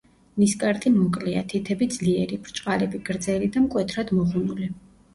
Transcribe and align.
ნისკარტი 0.43 0.91
მოკლეა; 0.93 1.43
თითები 1.53 1.89
ძლიერი, 1.97 2.41
ბრჭყალები 2.49 3.05
გრძელი 3.13 3.55
და 3.59 3.67
მკვეთრად 3.71 4.19
მოღუნული. 4.21 4.77